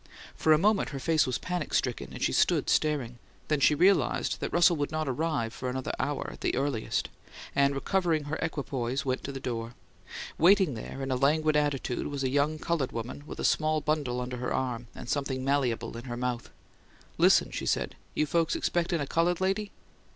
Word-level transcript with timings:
For 0.35 0.51
a 0.51 0.57
moment 0.57 0.89
her 0.89 0.99
face 0.99 1.27
was 1.27 1.37
panic 1.37 1.75
stricken, 1.75 2.11
and 2.11 2.23
she 2.23 2.33
stood 2.33 2.71
staring, 2.71 3.19
then 3.49 3.59
she 3.59 3.75
realized 3.75 4.39
that 4.39 4.51
Russell 4.51 4.75
would 4.77 4.91
not 4.91 5.07
arrive 5.07 5.53
for 5.53 5.69
another 5.69 5.91
hour, 5.99 6.31
at 6.33 6.41
the 6.41 6.55
earliest, 6.55 7.07
and 7.55 7.75
recovering 7.75 8.23
her 8.23 8.37
equipoise, 8.41 9.05
went 9.05 9.23
to 9.25 9.31
the 9.31 9.39
door. 9.39 9.75
Waiting 10.39 10.73
there, 10.73 11.03
in 11.03 11.11
a 11.11 11.15
languid 11.15 11.55
attitude, 11.55 12.07
was 12.07 12.23
a 12.23 12.29
young 12.29 12.57
coloured 12.57 12.91
woman, 12.91 13.23
with 13.27 13.39
a 13.39 13.43
small 13.45 13.79
bundle 13.79 14.19
under 14.19 14.37
her 14.37 14.51
arm 14.51 14.87
and 14.95 15.07
something 15.07 15.45
malleable 15.45 15.95
in 15.95 16.05
her 16.05 16.17
mouth. 16.17 16.49
"Listen," 17.19 17.51
she 17.51 17.67
said. 17.67 17.93
"You 18.15 18.25
folks 18.25 18.55
expectin' 18.55 19.01
a 19.01 19.05
coloured 19.05 19.39
lady?" 19.39 19.69